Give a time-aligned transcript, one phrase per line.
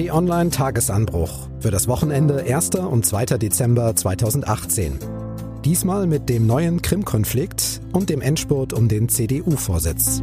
[0.00, 2.70] T-Online Tagesanbruch für das Wochenende 1.
[2.76, 3.36] und 2.
[3.36, 4.98] Dezember 2018.
[5.62, 10.22] Diesmal mit dem neuen Krim-Konflikt und dem Endspurt um den CDU-Vorsitz.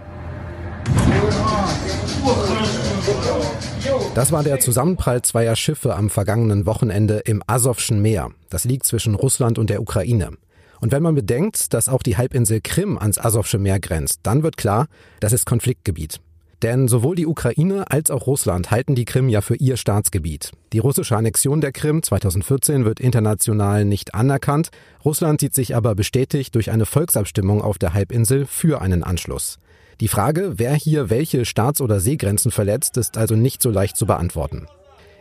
[4.16, 8.30] Das war der Zusammenprall zweier Schiffe am vergangenen Wochenende im Asowschen Meer.
[8.52, 10.34] Das liegt zwischen Russland und der Ukraine.
[10.80, 14.56] Und wenn man bedenkt, dass auch die Halbinsel Krim ans Asowsche Meer grenzt, dann wird
[14.56, 14.86] klar,
[15.20, 16.20] das ist Konfliktgebiet.
[16.62, 20.52] Denn sowohl die Ukraine als auch Russland halten die Krim ja für ihr Staatsgebiet.
[20.74, 24.70] Die russische Annexion der Krim 2014 wird international nicht anerkannt.
[25.04, 29.58] Russland sieht sich aber bestätigt durch eine Volksabstimmung auf der Halbinsel für einen Anschluss.
[30.04, 34.06] Die Frage, wer hier welche Staats- oder Seegrenzen verletzt, ist also nicht so leicht zu
[34.06, 34.68] beantworten.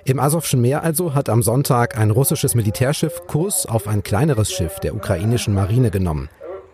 [0.04, 4.80] Im Asowschen Meer also hat am Sonntag ein russisches Militärschiff Kurs auf ein kleineres Schiff
[4.80, 6.30] der ukrainischen Marine genommen.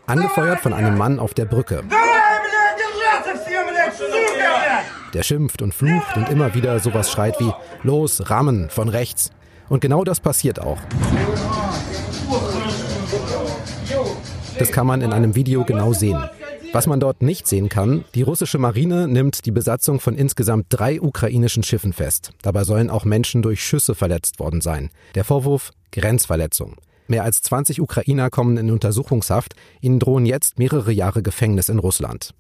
[0.06, 1.82] Angefeuert von einem Mann auf der Brücke.
[5.12, 7.52] Der schimpft und flucht und immer wieder sowas schreit wie
[7.82, 9.32] Los, rammen von rechts.
[9.68, 10.78] Und genau das passiert auch.
[14.58, 16.24] Das kann man in einem Video genau sehen.
[16.72, 21.00] Was man dort nicht sehen kann, die russische Marine nimmt die Besatzung von insgesamt drei
[21.00, 22.32] ukrainischen Schiffen fest.
[22.42, 24.90] Dabei sollen auch Menschen durch Schüsse verletzt worden sein.
[25.14, 26.76] Der Vorwurf Grenzverletzung.
[27.06, 29.54] Mehr als 20 Ukrainer kommen in Untersuchungshaft.
[29.80, 32.34] Ihnen drohen jetzt mehrere Jahre Gefängnis in Russland.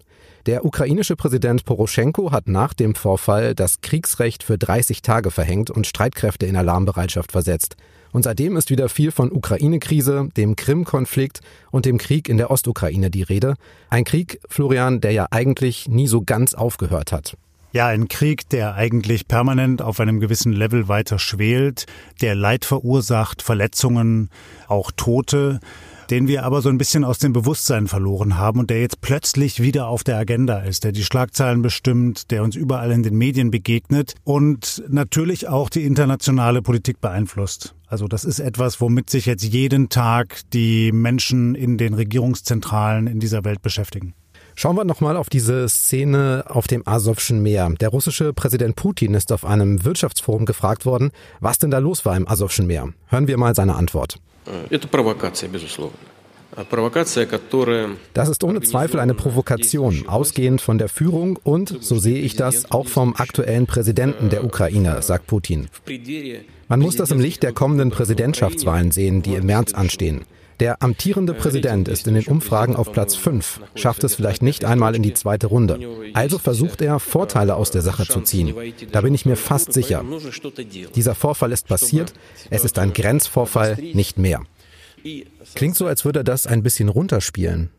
[0.44, 5.86] Der ukrainische Präsident Poroschenko hat nach dem Vorfall das Kriegsrecht für 30 Tage verhängt und
[5.86, 7.76] Streitkräfte in Alarmbereitschaft versetzt.
[8.12, 13.10] Und seitdem ist wieder viel von Ukraine-Krise, dem Krim-Konflikt und dem Krieg in der Ostukraine
[13.10, 13.54] die Rede.
[13.90, 17.36] Ein Krieg, Florian, der ja eigentlich nie so ganz aufgehört hat.
[17.72, 21.84] Ja, ein Krieg, der eigentlich permanent auf einem gewissen Level weiter schwelt,
[22.22, 24.30] der Leid verursacht, Verletzungen,
[24.68, 25.60] auch Tote
[26.10, 29.62] den wir aber so ein bisschen aus dem Bewusstsein verloren haben und der jetzt plötzlich
[29.62, 33.50] wieder auf der Agenda ist, der die Schlagzeilen bestimmt, der uns überall in den Medien
[33.50, 37.74] begegnet und natürlich auch die internationale Politik beeinflusst.
[37.86, 43.20] Also das ist etwas, womit sich jetzt jeden Tag die Menschen in den Regierungszentralen in
[43.20, 44.14] dieser Welt beschäftigen.
[44.54, 47.70] Schauen wir nochmal auf diese Szene auf dem Asowschen Meer.
[47.80, 52.16] Der russische Präsident Putin ist auf einem Wirtschaftsforum gefragt worden, was denn da los war
[52.16, 52.88] im Asowschen Meer.
[53.06, 54.18] Hören wir mal seine Antwort.
[58.14, 62.70] Das ist ohne Zweifel eine Provokation, ausgehend von der Führung und, so sehe ich das,
[62.70, 65.68] auch vom aktuellen Präsidenten der Ukraine, sagt Putin.
[66.68, 70.24] Man muss das im Licht der kommenden Präsidentschaftswahlen sehen, die im März anstehen.
[70.60, 74.96] Der amtierende Präsident ist in den Umfragen auf Platz 5, schafft es vielleicht nicht einmal
[74.96, 75.78] in die zweite Runde.
[76.14, 78.54] Also versucht er, Vorteile aus der Sache zu ziehen.
[78.90, 80.04] Da bin ich mir fast sicher.
[80.96, 82.12] Dieser Vorfall ist passiert,
[82.50, 84.42] es ist ein Grenzvorfall, nicht mehr.
[85.54, 87.70] Klingt so, als würde er das ein bisschen runterspielen.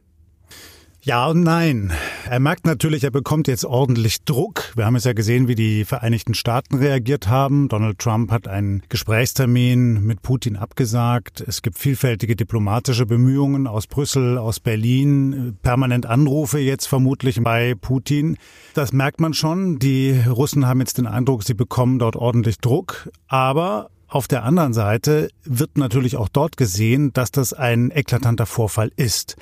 [1.01, 1.93] Ja und nein.
[2.29, 4.73] Er merkt natürlich, er bekommt jetzt ordentlich Druck.
[4.75, 7.69] Wir haben es ja gesehen, wie die Vereinigten Staaten reagiert haben.
[7.69, 11.39] Donald Trump hat einen Gesprächstermin mit Putin abgesagt.
[11.39, 18.37] Es gibt vielfältige diplomatische Bemühungen aus Brüssel, aus Berlin, permanent Anrufe jetzt vermutlich bei Putin.
[18.73, 19.79] Das merkt man schon.
[19.79, 23.09] Die Russen haben jetzt den Eindruck, sie bekommen dort ordentlich Druck.
[23.29, 28.91] Aber auf der anderen Seite wird natürlich auch dort gesehen, dass das ein eklatanter Vorfall
[28.97, 29.37] ist.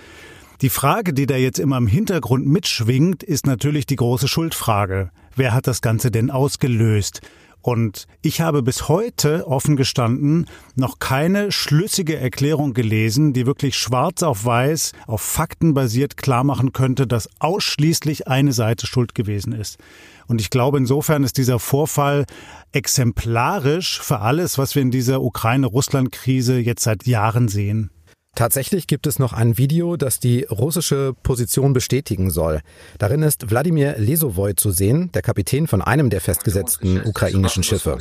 [0.62, 5.12] Die Frage, die da jetzt immer im Hintergrund mitschwingt, ist natürlich die große Schuldfrage.
[5.36, 7.22] Wer hat das Ganze denn ausgelöst?
[7.62, 14.24] Und ich habe bis heute offen gestanden noch keine schlüssige Erklärung gelesen, die wirklich schwarz
[14.24, 19.78] auf weiß, auf Fakten basiert klar machen könnte, dass ausschließlich eine Seite schuld gewesen ist.
[20.26, 22.26] Und ich glaube, insofern ist dieser Vorfall
[22.72, 27.92] exemplarisch für alles, was wir in dieser Ukraine-Russland-Krise jetzt seit Jahren sehen.
[28.38, 32.62] Tatsächlich gibt es noch ein Video, das die russische Position bestätigen soll.
[33.00, 37.98] Darin ist Wladimir Lesovoy zu sehen, der Kapitän von einem der festgesetzten ukrainischen Schiffe.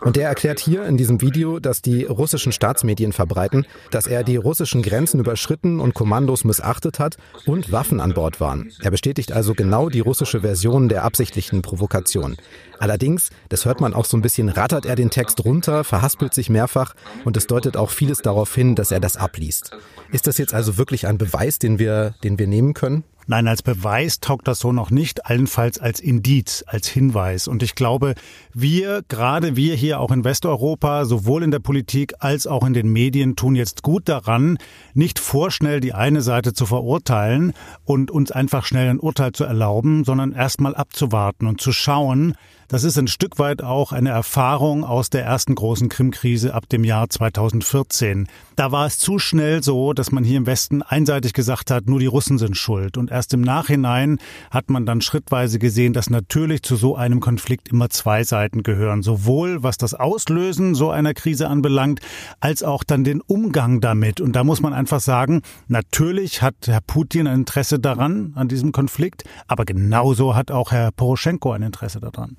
[0.00, 4.36] Und der erklärt hier in diesem Video, dass die russischen Staatsmedien verbreiten, dass er die
[4.36, 8.72] russischen Grenzen überschritten und Kommandos missachtet hat und Waffen an Bord waren.
[8.80, 12.36] Er bestätigt also genau die russische Version der absichtlichen Provokation.
[12.78, 16.48] Allerdings, das hört man auch so ein bisschen, rattert er den Text runter, verhaspelt sich
[16.48, 19.72] mehrfach und es deutet auch vieles darauf hin, dass er das abliest.
[20.12, 23.04] Ist das jetzt also wirklich ein Beweis, den wir, den wir nehmen können?
[23.30, 27.46] Nein, als Beweis taugt das so noch nicht, allenfalls als Indiz, als Hinweis.
[27.46, 28.16] Und ich glaube,
[28.52, 32.92] wir, gerade wir hier auch in Westeuropa, sowohl in der Politik als auch in den
[32.92, 34.58] Medien, tun jetzt gut daran,
[34.94, 37.52] nicht vorschnell die eine Seite zu verurteilen
[37.84, 42.34] und uns einfach schnell ein Urteil zu erlauben, sondern erstmal abzuwarten und zu schauen,
[42.70, 46.84] das ist ein Stück weit auch eine Erfahrung aus der ersten großen Krim-Krise ab dem
[46.84, 48.28] Jahr 2014.
[48.54, 51.98] Da war es zu schnell so, dass man hier im Westen einseitig gesagt hat, nur
[51.98, 52.96] die Russen sind schuld.
[52.96, 54.18] Und erst im Nachhinein
[54.50, 59.02] hat man dann schrittweise gesehen, dass natürlich zu so einem Konflikt immer zwei Seiten gehören.
[59.02, 62.00] Sowohl was das Auslösen so einer Krise anbelangt,
[62.40, 64.22] als auch dann den Umgang damit.
[64.22, 68.72] Und da muss man einfach sagen, natürlich hat Herr Putin ein Interesse daran, an diesem
[68.72, 72.38] Konflikt, aber genauso hat auch Herr Poroschenko ein Interesse daran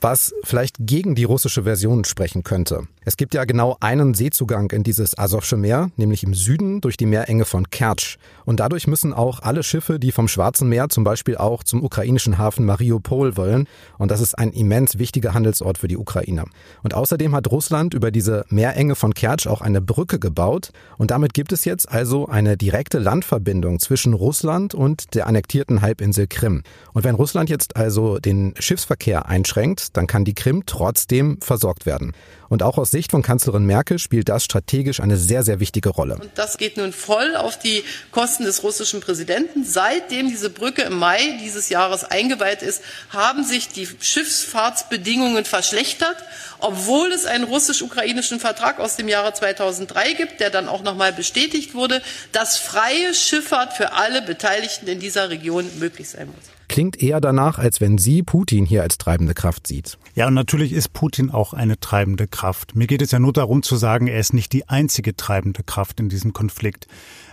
[0.00, 2.86] was vielleicht gegen die russische Version sprechen könnte.
[3.06, 7.04] Es gibt ja genau einen Seezugang in dieses Asowsche Meer, nämlich im Süden durch die
[7.04, 8.16] Meerenge von Kertsch.
[8.46, 12.38] Und dadurch müssen auch alle Schiffe, die vom Schwarzen Meer zum Beispiel auch zum ukrainischen
[12.38, 13.68] Hafen Mariupol wollen.
[13.98, 16.44] Und das ist ein immens wichtiger Handelsort für die Ukraine.
[16.82, 20.70] Und außerdem hat Russland über diese Meerenge von Kertsch auch eine Brücke gebaut.
[20.96, 26.26] Und damit gibt es jetzt also eine direkte Landverbindung zwischen Russland und der annektierten Halbinsel
[26.26, 26.62] Krim.
[26.94, 32.12] Und wenn Russland jetzt also den Schiffsverkehr einschränkt, dann kann die Krim trotzdem versorgt werden.
[32.54, 36.18] Und auch aus Sicht von Kanzlerin Merkel spielt das strategisch eine sehr, sehr wichtige Rolle.
[36.20, 39.64] Und das geht nun voll auf die Kosten des russischen Präsidenten.
[39.64, 42.80] Seitdem diese Brücke im Mai dieses Jahres eingeweiht ist,
[43.10, 46.14] haben sich die Schiffsfahrtsbedingungen verschlechtert,
[46.60, 51.74] obwohl es einen russisch-ukrainischen Vertrag aus dem Jahre 2003 gibt, der dann auch nochmal bestätigt
[51.74, 56.53] wurde, dass freie Schifffahrt für alle Beteiligten in dieser Region möglich sein muss.
[56.74, 59.96] Klingt eher danach, als wenn sie Putin hier als treibende Kraft sieht.
[60.16, 62.74] Ja, und natürlich ist Putin auch eine treibende Kraft.
[62.74, 66.00] Mir geht es ja nur darum zu sagen, er ist nicht die einzige treibende Kraft
[66.00, 66.88] in diesem Konflikt.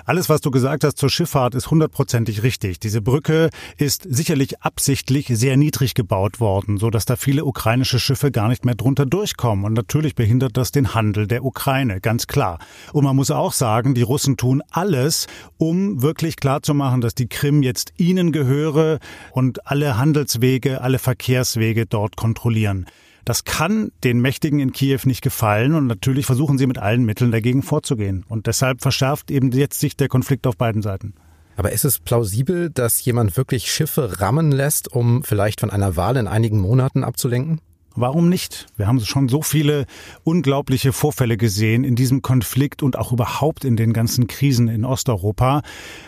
[0.06, 2.80] Alles, was du gesagt hast zur Schifffahrt, ist hundertprozentig richtig.
[2.80, 8.32] Diese Brücke ist sicherlich absichtlich sehr niedrig gebaut worden, so dass da viele ukrainische Schiffe
[8.32, 9.66] gar nicht mehr drunter durchkommen.
[9.66, 12.60] Und natürlich behindert das den Handel der Ukraine, ganz klar.
[12.94, 15.28] Und man muss auch sagen, die Russen tun alles,
[15.58, 19.00] um wirklich klarzumachen, dass die Krim jetzt ihnen gehöre
[19.32, 22.86] und alle Handelswege, alle Verkehrswege dort kontrollieren.
[23.26, 27.32] Das kann den Mächtigen in Kiew nicht gefallen und natürlich versuchen sie mit allen Mitteln
[27.32, 28.26] dagegen vorzugehen.
[28.28, 31.14] Und deshalb verschärft eben jetzt sich der Konflikt auf beiden Seiten.
[31.58, 36.18] Aber ist es plausibel, dass jemand wirklich Schiffe rammen lässt, um vielleicht von einer Wahl
[36.18, 37.62] in einigen Monaten abzulenken?
[37.96, 38.68] Warum nicht?
[38.78, 39.86] Wir haben schon so viele
[40.24, 45.62] unglaubliche Vorfälle gesehen in diesem Konflikt und auch überhaupt in den ganzen Krisen in Osteuropa.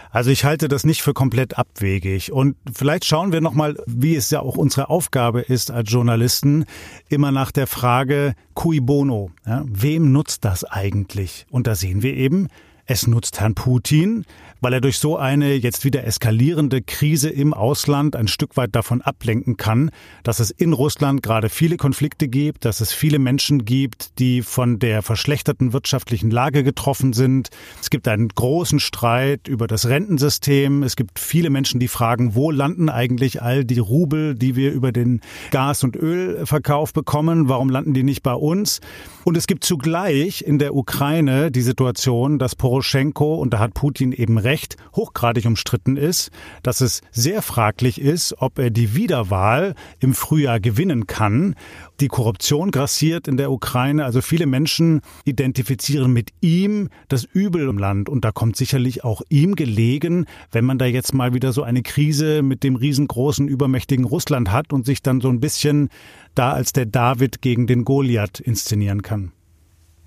[0.10, 2.32] Also ich halte das nicht für komplett abwegig.
[2.32, 6.66] Und vielleicht schauen wir nochmal, wie es ja auch unsere Aufgabe ist als Journalisten,
[7.10, 9.32] immer nach der Frage cui bono.
[9.46, 11.46] Ja, wem nutzt das eigentlich?
[11.50, 12.48] Und da sehen wir eben,
[12.86, 14.26] es nutzt Herrn Putin,
[14.64, 19.02] weil er durch so eine jetzt wieder eskalierende Krise im Ausland ein Stück weit davon
[19.02, 19.92] ablenken kann,
[20.24, 24.80] dass es in Russland gerade viele Konflikte gibt, dass es viele Menschen gibt, die von
[24.80, 27.50] der verschlechterten wirtschaftlichen Lage getroffen sind.
[27.82, 30.84] Es gibt einen großen Streit über das Rentensystem.
[30.84, 34.94] Es gibt viele Menschen, die fragen, wo landen eigentlich all die Rubel, die wir über
[34.94, 35.20] den
[35.52, 37.50] Gas- und Ölverkauf bekommen?
[37.50, 38.80] Warum landen die nicht bei uns?
[39.26, 44.14] Und es gibt zugleich in der Ukraine die Situation, dass Poroschenko, und da hat Putin
[44.14, 46.30] eben recht, Recht hochgradig umstritten ist,
[46.62, 51.56] dass es sehr fraglich ist, ob er die Wiederwahl im Frühjahr gewinnen kann.
[52.00, 57.80] Die Korruption grassiert in der Ukraine, also viele Menschen identifizieren mit ihm das Übel im
[57.80, 61.64] Land und da kommt sicherlich auch ihm gelegen, wenn man da jetzt mal wieder so
[61.64, 65.90] eine Krise mit dem riesengroßen, übermächtigen Russland hat und sich dann so ein bisschen
[66.36, 69.32] da als der David gegen den Goliath inszenieren kann.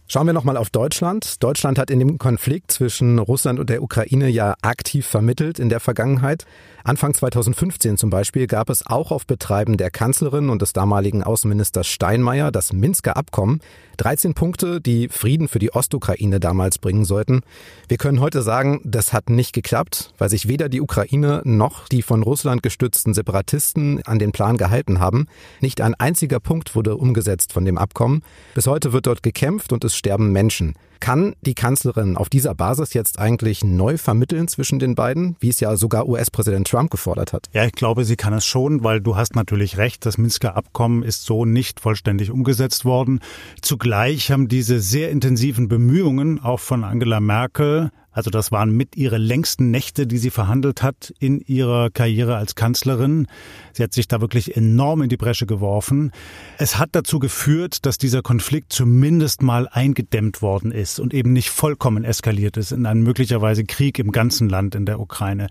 [0.08, 1.42] Schauen wir nochmal auf Deutschland.
[1.42, 5.80] Deutschland hat in dem Konflikt zwischen Russland und der Ukraine ja aktiv vermittelt in der
[5.80, 6.46] Vergangenheit.
[6.84, 11.88] Anfang 2015 zum Beispiel gab es auch auf Betreiben der Kanzlerin und des damaligen Außenministers
[11.88, 13.60] Steinmeier das Minsker Abkommen.
[13.96, 17.40] 13 Punkte, die Frieden für die Ostukraine damals bringen sollten.
[17.88, 22.02] Wir können heute sagen, das hat nicht geklappt, weil sich weder die Ukraine noch die
[22.02, 25.26] von Russland gestützten Separatisten an den Plan gehalten haben.
[25.60, 28.22] Nicht ein einziger Punkt wurde umgesetzt von dem Abkommen.
[28.54, 30.74] Bis heute wird dort gekämpft und es sterben Menschen.
[31.00, 35.60] Kann die Kanzlerin auf dieser Basis jetzt eigentlich neu vermitteln zwischen den beiden, wie es
[35.60, 37.48] ja sogar US-Präsident Trump gefordert hat?
[37.52, 41.02] Ja, ich glaube, sie kann es schon, weil du hast natürlich recht, das Minsker Abkommen
[41.02, 43.20] ist so nicht vollständig umgesetzt worden.
[43.60, 49.18] Zugleich haben diese sehr intensiven Bemühungen auch von Angela Merkel also das waren mit ihre
[49.18, 53.26] längsten Nächte, die sie verhandelt hat in ihrer Karriere als Kanzlerin.
[53.75, 56.12] Sie hat sich da wirklich enorm in die Bresche geworfen.
[56.56, 61.50] Es hat dazu geführt, dass dieser Konflikt zumindest mal eingedämmt worden ist und eben nicht
[61.50, 65.49] vollkommen eskaliert ist in einen möglicherweise Krieg im ganzen Land in der Ukraine.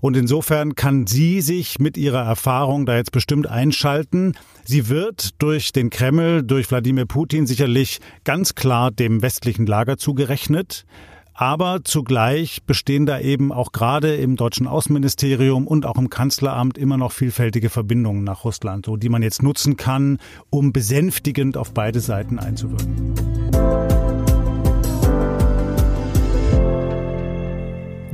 [0.00, 4.34] Und insofern kann sie sich mit ihrer Erfahrung da jetzt bestimmt einschalten.
[4.64, 10.84] Sie wird durch den Kreml, durch Wladimir Putin sicherlich ganz klar dem westlichen Lager zugerechnet.
[11.34, 16.98] Aber zugleich bestehen da eben auch gerade im deutschen Außenministerium und auch im Kanzleramt immer
[16.98, 20.18] noch vielfältige Verbindungen nach Russland, so die man jetzt nutzen kann,
[20.50, 23.14] um besänftigend auf beide Seiten einzuwirken.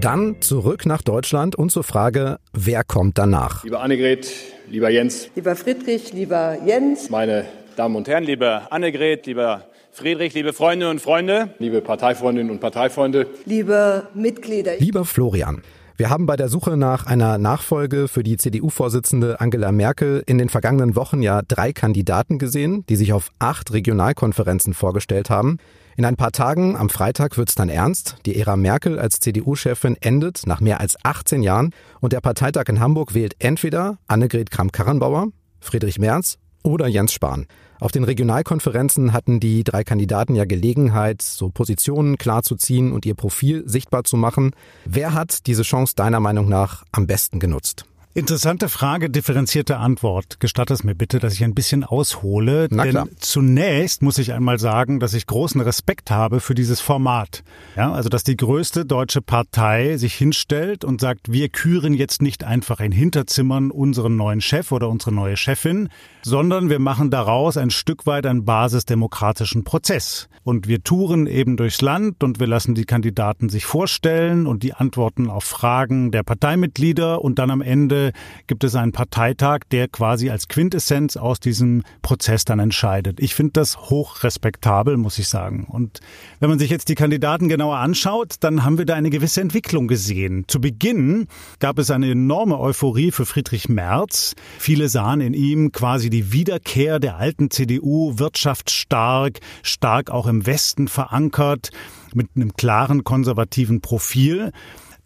[0.01, 3.65] Dann zurück nach Deutschland und zur Frage, wer kommt danach?
[3.65, 4.31] Lieber Annegret,
[4.71, 5.29] lieber Jens.
[5.35, 7.11] Lieber Friedrich, lieber Jens.
[7.11, 9.65] Meine Damen und Herren, liebe Annegret, lieber
[9.99, 15.63] Friedrich, liebe Freunde und Freunde, liebe Parteifreundinnen und Parteifreunde, liebe Mitglieder, lieber Florian.
[15.97, 20.51] Wir haben bei der Suche nach einer Nachfolge für die CDU-Vorsitzende Angela Merkel in den
[20.51, 25.59] vergangenen Wochen ja drei Kandidaten gesehen, die sich auf acht Regionalkonferenzen vorgestellt haben.
[25.97, 28.19] In ein paar Tagen, am Freitag, wird's dann ernst.
[28.25, 32.79] Die Ära Merkel als CDU-Chefin endet nach mehr als 18 Jahren und der Parteitag in
[32.79, 37.47] Hamburg wählt entweder Annegret Kramp-Karrenbauer, Friedrich Merz oder Jens Spahn.
[37.81, 43.63] Auf den Regionalkonferenzen hatten die drei Kandidaten ja Gelegenheit, so Positionen klarzuziehen und ihr Profil
[43.67, 44.51] sichtbar zu machen.
[44.85, 47.85] Wer hat diese Chance deiner Meinung nach am besten genutzt?
[48.19, 50.41] Interessante Frage, differenzierte Antwort.
[50.41, 52.67] Gestatt es mir bitte, dass ich ein bisschen aushole.
[52.69, 53.09] Na denn klar.
[53.21, 57.45] zunächst muss ich einmal sagen, dass ich großen Respekt habe für dieses Format.
[57.77, 62.43] Ja, also, dass die größte deutsche Partei sich hinstellt und sagt, wir küren jetzt nicht
[62.43, 65.89] einfach in Hinterzimmern unseren neuen Chef oder unsere neue Chefin,
[66.23, 70.29] sondern wir machen daraus ein Stück weit einen basisdemokratischen Prozess.
[70.43, 74.75] Und wir touren eben durchs Land und wir lassen die Kandidaten sich vorstellen und die
[74.75, 78.08] Antworten auf Fragen der Parteimitglieder und dann am Ende
[78.47, 83.21] gibt es einen Parteitag, der quasi als Quintessenz aus diesem Prozess dann entscheidet.
[83.21, 85.67] Ich finde das hochrespektabel, muss ich sagen.
[85.69, 86.01] Und
[86.41, 89.89] wenn man sich jetzt die Kandidaten genauer anschaut, dann haben wir da eine gewisse Entwicklung
[89.89, 90.45] gesehen.
[90.49, 91.27] Zu Beginn
[91.59, 94.35] gab es eine enorme Euphorie für Friedrich Merz.
[94.59, 100.89] Viele sahen in ihm quasi die Wiederkehr der alten CDU, wirtschaftsstark, stark auch im Westen
[100.89, 101.71] verankert,
[102.15, 104.53] mit einem klaren konservativen Profil.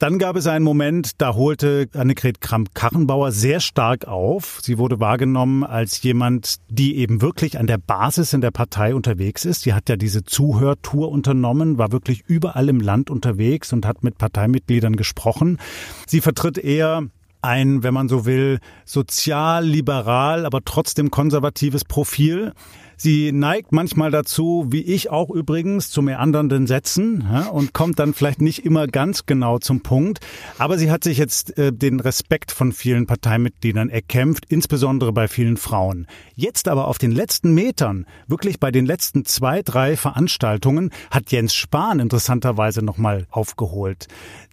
[0.02, 4.58] Dann gab es einen Moment, da holte Annegret Kramp-Karrenbauer sehr stark auf.
[4.60, 9.44] Sie wurde wahrgenommen als jemand, die eben wirklich an der Basis in der Partei unterwegs
[9.44, 9.62] ist.
[9.62, 14.18] Sie hat ja diese Zuhörtour unternommen, war wirklich überall im Land unterwegs und hat mit
[14.18, 15.58] Parteimitgliedern gesprochen.
[16.08, 17.04] Sie vertritt eher
[17.40, 22.54] ein, wenn man so will, sozial-liberal, aber trotzdem konservatives Profil.
[23.02, 28.14] Sie neigt manchmal dazu, wie ich auch übrigens, zu meandernden Sätzen ja, und kommt dann
[28.14, 30.20] vielleicht nicht immer ganz genau zum Punkt.
[30.56, 35.56] Aber sie hat sich jetzt äh, den Respekt von vielen Parteimitgliedern erkämpft, insbesondere bei vielen
[35.56, 36.06] Frauen.
[36.36, 41.54] Jetzt aber auf den letzten Metern, wirklich bei den letzten zwei, drei Veranstaltungen, hat Jens
[41.54, 44.06] Spahn interessanterweise nochmal aufgeholt.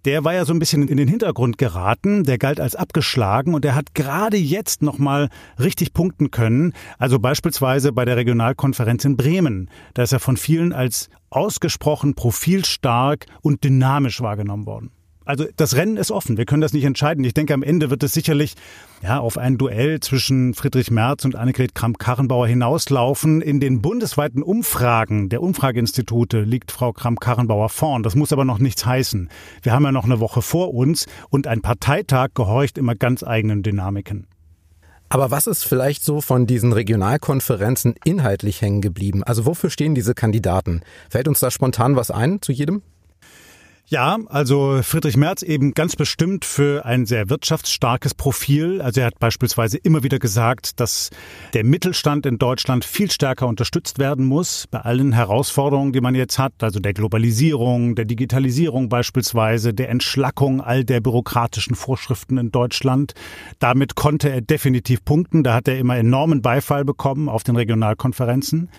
[0.05, 3.65] Der war ja so ein bisschen in den Hintergrund geraten, der galt als abgeschlagen und
[3.65, 5.29] der hat gerade jetzt nochmal
[5.59, 6.73] richtig punkten können.
[6.97, 9.69] Also beispielsweise bei der Regionalkonferenz in Bremen.
[9.93, 14.91] Da ist er von vielen als ausgesprochen profilstark und dynamisch wahrgenommen worden.
[15.29, 16.37] Also das Rennen ist offen.
[16.37, 17.23] Wir können das nicht entscheiden.
[17.23, 18.55] Ich denke, am Ende wird es sicherlich
[19.03, 23.39] ja, auf ein Duell zwischen Friedrich Merz und Annegret Kramp-Karrenbauer hinauslaufen.
[23.39, 28.01] In den bundesweiten Umfragen der Umfrageinstitute liegt Frau Kramp-Karrenbauer vorn.
[28.01, 29.29] Das muss aber noch nichts heißen.
[29.61, 33.61] Wir haben ja noch eine Woche vor uns und ein Parteitag gehorcht immer ganz eigenen
[33.61, 34.25] Dynamiken.
[35.09, 39.23] Aber was ist vielleicht so von diesen Regionalkonferenzen inhaltlich hängen geblieben?
[39.23, 40.81] Also wofür stehen diese Kandidaten?
[41.07, 42.81] Fällt uns da spontan was ein zu jedem?
[43.91, 48.83] Ja, also Friedrich Merz eben ganz bestimmt für ein sehr wirtschaftsstarkes Profil.
[48.83, 51.09] Also er hat beispielsweise immer wieder gesagt, dass
[51.55, 56.37] der Mittelstand in Deutschland viel stärker unterstützt werden muss bei allen Herausforderungen, die man jetzt
[56.37, 63.15] hat, also der Globalisierung, der Digitalisierung beispielsweise, der Entschlackung all der bürokratischen Vorschriften in Deutschland.
[63.57, 65.43] Damit konnte er definitiv punkten.
[65.43, 68.69] Da hat er immer enormen Beifall bekommen auf den Regionalkonferenzen.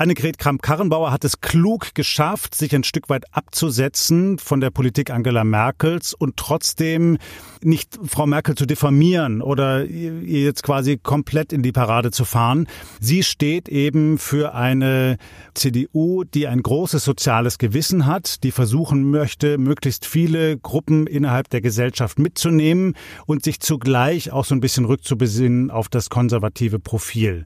[0.00, 5.44] Annegret Kramp-Karrenbauer hat es klug geschafft, sich ein Stück weit abzusetzen von der Politik Angela
[5.44, 7.18] Merkels und trotzdem
[7.62, 12.66] nicht Frau Merkel zu diffamieren oder ihr jetzt quasi komplett in die Parade zu fahren.
[12.98, 15.18] Sie steht eben für eine
[15.52, 21.60] CDU, die ein großes soziales Gewissen hat, die versuchen möchte, möglichst viele Gruppen innerhalb der
[21.60, 27.44] Gesellschaft mitzunehmen und sich zugleich auch so ein bisschen rückzubesinnen auf das konservative Profil.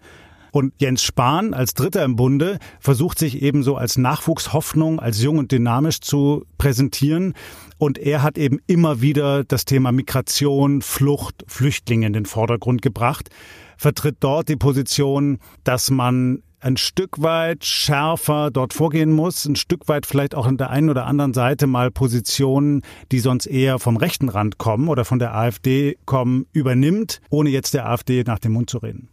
[0.55, 5.51] Und Jens Spahn als Dritter im Bunde versucht sich ebenso als Nachwuchshoffnung, als jung und
[5.51, 7.35] dynamisch zu präsentieren.
[7.79, 13.31] Und er hat eben immer wieder das Thema Migration, Flucht, Flüchtlinge in den Vordergrund gebracht,
[13.77, 19.89] vertritt dort die Position, dass man ein Stück weit schärfer dort vorgehen muss, ein Stück
[19.89, 23.97] weit vielleicht auch an der einen oder anderen Seite mal Positionen, die sonst eher vom
[23.97, 28.53] rechten Rand kommen oder von der AfD kommen, übernimmt, ohne jetzt der AfD nach dem
[28.53, 29.09] Mund zu reden.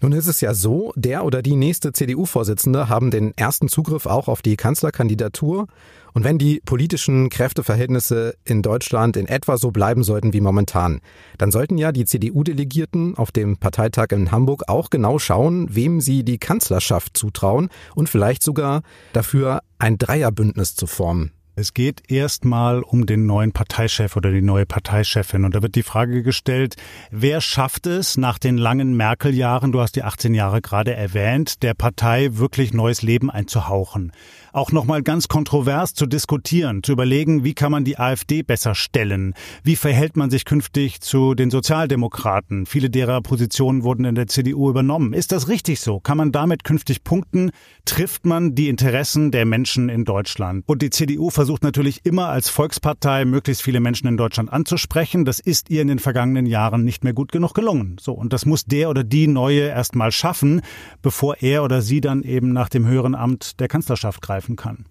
[0.00, 4.28] Nun ist es ja so, der oder die nächste CDU-Vorsitzende haben den ersten Zugriff auch
[4.28, 5.66] auf die Kanzlerkandidatur.
[6.12, 11.00] Und wenn die politischen Kräfteverhältnisse in Deutschland in etwa so bleiben sollten wie momentan,
[11.36, 16.24] dann sollten ja die CDU-Delegierten auf dem Parteitag in Hamburg auch genau schauen, wem sie
[16.24, 21.32] die Kanzlerschaft zutrauen und vielleicht sogar dafür ein Dreierbündnis zu formen.
[21.58, 25.46] Es geht erstmal um den neuen Parteichef oder die neue Parteichefin.
[25.46, 26.76] Und da wird die Frage gestellt,
[27.10, 31.72] wer schafft es nach den langen Merkel-Jahren, du hast die 18 Jahre gerade erwähnt, der
[31.72, 34.12] Partei wirklich neues Leben einzuhauchen?
[34.56, 39.34] Auch nochmal ganz kontrovers zu diskutieren, zu überlegen, wie kann man die AfD besser stellen?
[39.62, 42.64] Wie verhält man sich künftig zu den Sozialdemokraten?
[42.64, 45.12] Viele derer Positionen wurden in der CDU übernommen.
[45.12, 46.00] Ist das richtig so?
[46.00, 47.50] Kann man damit künftig punkten?
[47.84, 50.64] Trifft man die Interessen der Menschen in Deutschland?
[50.66, 55.26] Und die CDU versucht natürlich immer als Volkspartei möglichst viele Menschen in Deutschland anzusprechen.
[55.26, 57.98] Das ist ihr in den vergangenen Jahren nicht mehr gut genug gelungen.
[58.00, 58.14] So.
[58.14, 60.62] Und das muss der oder die Neue erstmal schaffen,
[61.02, 64.84] bevor er oder sie dann eben nach dem höheren Amt der Kanzlerschaft greifen greifen kann.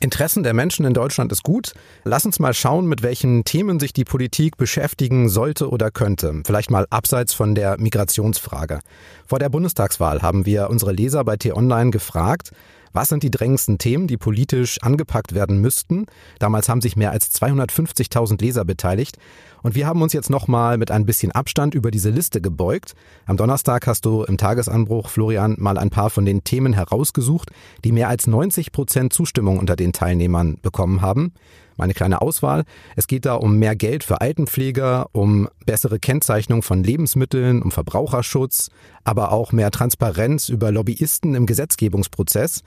[0.00, 1.72] Interessen der Menschen in Deutschland ist gut.
[2.04, 6.42] Lass uns mal schauen, mit welchen Themen sich die Politik beschäftigen sollte oder könnte.
[6.46, 8.78] Vielleicht mal abseits von der Migrationsfrage.
[9.26, 12.52] Vor der Bundestagswahl haben wir unsere Leser bei T-Online gefragt,
[12.92, 16.06] was sind die drängendsten Themen, die politisch angepackt werden müssten?
[16.38, 19.18] Damals haben sich mehr als 250.000 Leser beteiligt.
[19.62, 22.94] Und wir haben uns jetzt nochmal mit ein bisschen Abstand über diese Liste gebeugt.
[23.26, 27.50] Am Donnerstag hast du im Tagesanbruch, Florian, mal ein paar von den Themen herausgesucht,
[27.84, 31.32] die mehr als 90 Prozent Zustimmung unter den Teilnehmern bekommen haben
[31.78, 32.64] meine kleine Auswahl.
[32.96, 38.70] Es geht da um mehr Geld für Altenpfleger, um bessere Kennzeichnung von Lebensmitteln, um Verbraucherschutz,
[39.04, 42.62] aber auch mehr Transparenz über Lobbyisten im Gesetzgebungsprozess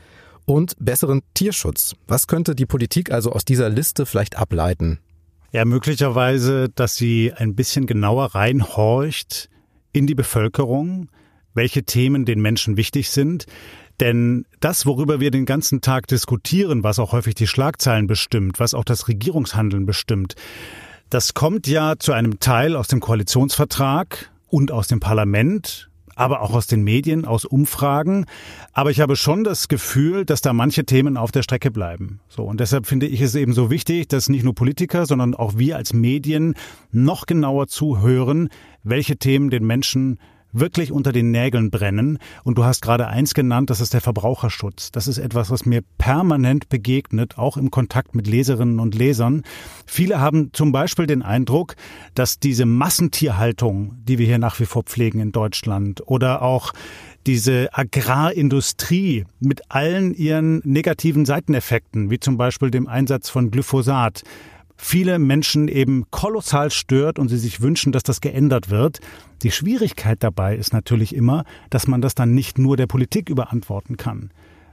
[0.46, 1.96] und besseren Tierschutz.
[2.08, 5.00] Was könnte die Politik also aus dieser Liste vielleicht ableiten?
[5.52, 9.50] Ja, möglicherweise, dass sie ein bisschen genauer reinhorcht
[9.92, 11.10] in die Bevölkerung,
[11.54, 13.46] welche Themen den Menschen wichtig sind.
[14.02, 18.74] Denn das, worüber wir den ganzen Tag diskutieren, was auch häufig die Schlagzeilen bestimmt, was
[18.74, 20.34] auch das Regierungshandeln bestimmt,
[21.12, 26.54] das kommt ja zu einem Teil aus dem Koalitionsvertrag und aus dem Parlament, aber auch
[26.54, 28.26] aus den Medien, aus Umfragen.
[28.74, 32.22] Aber ich habe schon das Gefühl, dass da manche Themen auf der Strecke bleiben.
[32.28, 32.44] So.
[32.44, 35.78] Und deshalb finde ich es eben so wichtig, dass nicht nur Politiker, sondern auch wir
[35.78, 36.56] als Medien
[36.92, 38.50] noch genauer zuhören,
[38.84, 40.18] welche Themen den Menschen
[40.54, 42.20] wirklich unter den Nägeln brennen.
[42.44, 44.92] Und du hast gerade eins genannt, das ist der Verbraucherschutz.
[44.92, 49.44] Das ist etwas, was mir permanent begegnet, auch im Kontakt mit Leserinnen und Lesern.
[49.86, 51.76] Viele haben zum Beispiel den Eindruck,
[52.16, 56.74] dass diese Massentierhaltung, die wir hier nach wie vor pflegen in Deutschland, oder auch
[57.28, 64.24] diese Agrarindustrie mit allen ihren negativen Seiteneffekten, wie zum Beispiel dem Einsatz von Glyphosat,
[64.82, 69.00] viele Menschen eben kolossal stört und sie sich wünschen, dass das geändert wird.
[69.44, 73.96] Die Schwierigkeit dabei ist natürlich immer, dass man das dann nicht nur der Politik überantworten
[73.96, 74.32] kann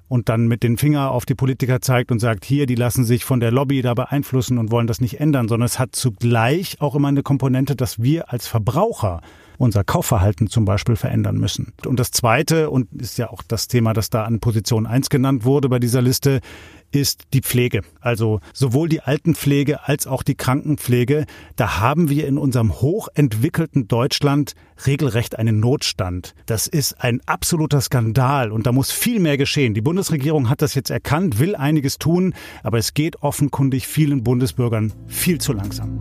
[0.08, 3.24] und dann mit den Finger auf die Politiker zeigt und sagt, hier, die lassen sich
[3.24, 6.94] von der Lobby da beeinflussen und wollen das nicht ändern, sondern es hat zugleich auch
[6.94, 9.20] immer eine Komponente, dass wir als Verbraucher
[9.58, 11.72] unser Kaufverhalten zum Beispiel verändern müssen.
[11.84, 15.44] Und das Zweite, und ist ja auch das Thema, das da an Position 1 genannt
[15.44, 16.40] wurde bei dieser Liste,
[16.90, 17.82] ist die Pflege.
[18.00, 21.26] Also sowohl die Altenpflege als auch die Krankenpflege.
[21.56, 24.54] Da haben wir in unserem hochentwickelten Deutschland
[24.86, 26.34] regelrecht einen Notstand.
[26.46, 29.74] Das ist ein absoluter Skandal und da muss viel mehr geschehen.
[29.74, 34.92] Die Bundesregierung hat das jetzt erkannt, will einiges tun, aber es geht offenkundig vielen Bundesbürgern
[35.08, 35.98] viel zu langsam.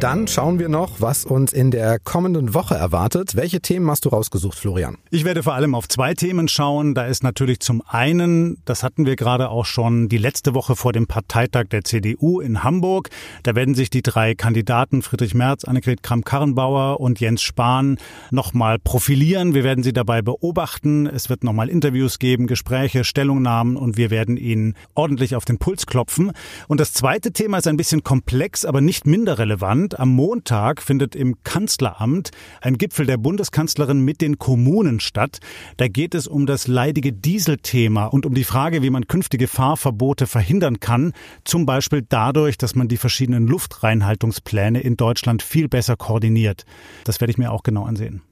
[0.00, 3.34] Dann schauen wir noch, was uns in der kommenden Woche erwartet.
[3.34, 4.96] Welche Themen hast du rausgesucht, Florian?
[5.10, 6.94] Ich werde vor allem auf zwei Themen schauen.
[6.94, 10.92] Da ist natürlich zum einen, das hatten wir gerade auch schon die letzte Woche vor
[10.92, 13.08] dem Parteitag der CDU in Hamburg.
[13.42, 17.98] Da werden sich die drei Kandidaten Friedrich Merz, Annegret Kramp-Karrenbauer und Jens Spahn
[18.30, 19.52] nochmal profilieren.
[19.52, 21.08] Wir werden sie dabei beobachten.
[21.08, 25.86] Es wird nochmal Interviews geben, Gespräche, Stellungnahmen und wir werden ihnen ordentlich auf den Puls
[25.86, 26.30] klopfen.
[26.68, 30.00] Und das zweite Thema ist ein bisschen komplex, aber nicht minder relevant spannend.
[30.00, 35.38] Am Montag findet im Kanzleramt ein Gipfel der Bundeskanzlerin mit den Kommunen statt.
[35.76, 40.26] Da geht es um das leidige Dieselthema und um die Frage, wie man künftige Fahrverbote
[40.26, 41.12] verhindern kann.
[41.44, 46.64] Zum Beispiel dadurch, dass man die verschiedenen Luftreinhaltungspläne in Deutschland viel besser koordiniert.
[47.04, 48.22] Das werde ich mir auch genau ansehen.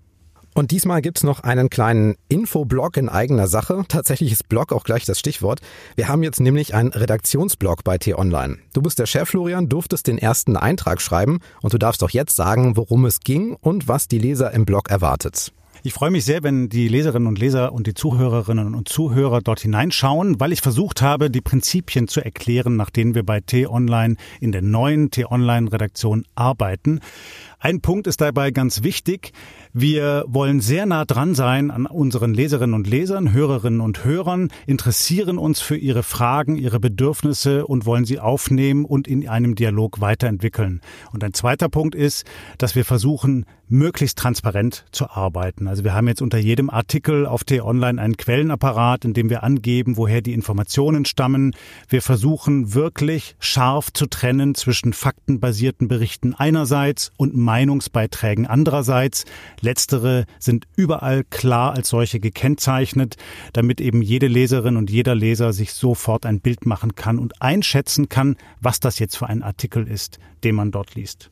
[0.57, 3.85] Und diesmal gibt's noch einen kleinen Infoblog in eigener Sache.
[3.89, 5.61] Tatsächlich ist Blog auch gleich das Stichwort.
[5.97, 8.57] Wir haben jetzt nämlich einen Redaktionsblog bei T-Online.
[8.73, 12.37] Du bist der Chef, Florian, durftest den ersten Eintrag schreiben und du darfst auch jetzt
[12.37, 15.53] sagen, worum es ging und was die Leser im Blog erwartet.
[15.83, 19.61] Ich freue mich sehr, wenn die Leserinnen und Leser und die Zuhörerinnen und Zuhörer dort
[19.61, 24.53] hineinschauen, weil ich versucht habe, die Prinzipien zu erklären, nach denen wir bei T-Online in
[24.53, 27.01] der neuen T-Online-Redaktion arbeiten.
[27.67, 29.33] Ein Punkt ist dabei ganz wichtig.
[29.73, 35.37] Wir wollen sehr nah dran sein an unseren Leserinnen und Lesern, Hörerinnen und Hörern, interessieren
[35.37, 40.81] uns für ihre Fragen, ihre Bedürfnisse und wollen sie aufnehmen und in einem Dialog weiterentwickeln.
[41.13, 42.25] Und ein zweiter Punkt ist,
[42.57, 45.67] dass wir versuchen, möglichst transparent zu arbeiten.
[45.67, 49.97] Also wir haben jetzt unter jedem Artikel auf T-Online einen Quellenapparat, in dem wir angeben,
[49.97, 51.55] woher die Informationen stammen.
[51.89, 59.25] Wir versuchen wirklich scharf zu trennen zwischen faktenbasierten Berichten einerseits und Meinungsbeiträgen andererseits.
[59.63, 63.17] Letztere sind überall klar als solche gekennzeichnet,
[63.55, 68.11] damit eben jede Leserin und jeder Leser sich sofort ein Bild machen kann und einschätzen
[68.11, 71.31] kann, was das jetzt für ein Artikel ist, den man dort liest.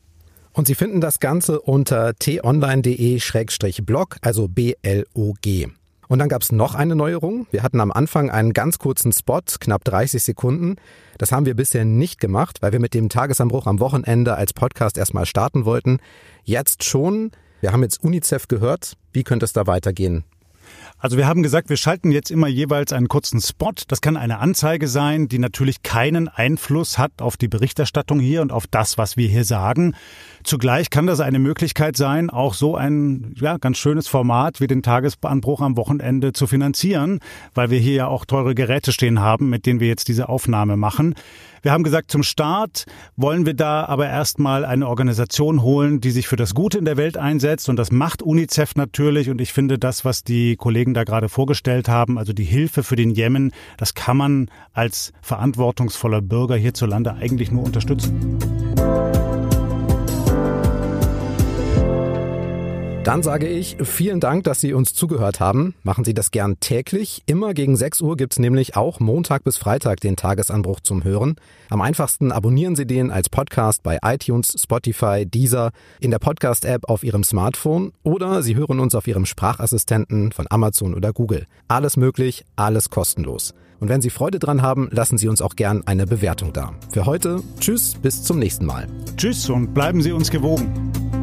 [0.51, 5.67] Und Sie finden das Ganze unter t-online.de-blog, also B-L-O-G.
[6.07, 7.47] Und dann gab es noch eine Neuerung.
[7.51, 10.75] Wir hatten am Anfang einen ganz kurzen Spot, knapp 30 Sekunden.
[11.17, 14.97] Das haben wir bisher nicht gemacht, weil wir mit dem Tagesanbruch am Wochenende als Podcast
[14.97, 15.99] erstmal starten wollten.
[16.43, 17.31] Jetzt schon.
[17.61, 18.97] Wir haben jetzt UNICEF gehört.
[19.13, 20.25] Wie könnte es da weitergehen?
[20.97, 23.73] Also wir haben gesagt, wir schalten jetzt immer jeweils einen kurzen Spot.
[23.87, 28.51] Das kann eine Anzeige sein, die natürlich keinen Einfluss hat auf die Berichterstattung hier und
[28.51, 29.95] auf das, was wir hier sagen.
[30.43, 34.83] Zugleich kann das eine Möglichkeit sein, auch so ein ja, ganz schönes Format wie den
[34.83, 37.19] Tagesanbruch am Wochenende zu finanzieren,
[37.53, 40.77] weil wir hier ja auch teure Geräte stehen haben, mit denen wir jetzt diese Aufnahme
[40.77, 41.15] machen.
[41.65, 46.27] Wir haben gesagt, zum Start wollen wir da aber erstmal eine Organisation holen, die sich
[46.27, 47.69] für das Gute in der Welt einsetzt.
[47.69, 49.31] Und das macht UNICEF natürlich.
[49.31, 52.95] Und ich finde, das, was die Kollegen da gerade vorgestellt haben, also die Hilfe für
[52.95, 58.37] den Jemen, das kann man als verantwortungsvoller Bürger hierzulande eigentlich nur unterstützen.
[63.05, 65.75] Dann sage ich vielen Dank, dass Sie uns zugehört haben.
[65.83, 67.21] Machen Sie das gern täglich.
[67.27, 71.35] Immer gegen 6 Uhr gibt's nämlich auch Montag bis Freitag den Tagesanbruch zum Hören.
[71.69, 77.03] Am einfachsten abonnieren Sie den als Podcast bei iTunes, Spotify, Deezer, in der Podcast-App auf
[77.03, 81.45] Ihrem Smartphone oder Sie hören uns auf Ihrem Sprachassistenten von Amazon oder Google.
[81.67, 83.53] Alles möglich, alles kostenlos.
[83.79, 86.73] Und wenn Sie Freude dran haben, lassen Sie uns auch gern eine Bewertung da.
[86.91, 88.87] Für heute, tschüss, bis zum nächsten Mal.
[89.15, 91.14] Tschüss und bleiben Sie uns gewogen.